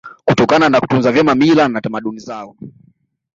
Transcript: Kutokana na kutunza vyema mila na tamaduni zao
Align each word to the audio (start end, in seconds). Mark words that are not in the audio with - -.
Kutokana 0.25 0.69
na 0.69 0.79
kutunza 0.79 1.11
vyema 1.11 1.35
mila 1.35 1.67
na 1.67 1.81
tamaduni 1.81 2.19
zao 2.19 2.55